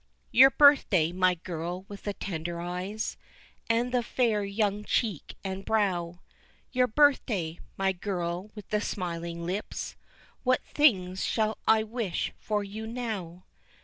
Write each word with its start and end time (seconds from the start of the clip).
_Your 0.31 0.49
birthday, 0.49 1.11
my 1.11 1.35
girl 1.35 1.83
with 1.87 2.05
the 2.05 2.15
tender 2.15 2.59
eyes 2.59 3.17
And 3.69 3.91
the 3.91 4.01
fair 4.01 4.43
young 4.43 4.83
cheek 4.83 5.37
and 5.43 5.63
brow, 5.63 6.21
Your 6.71 6.87
birthday, 6.87 7.59
my 7.77 7.91
girl 7.91 8.49
with 8.55 8.69
the 8.69 8.81
smiling 8.81 9.45
lips, 9.45 9.95
What 10.41 10.63
things 10.63 11.23
shall 11.23 11.59
I 11.67 11.83
wish 11.83 12.33
for 12.39 12.63
you 12.63 12.87
now? 12.87 13.45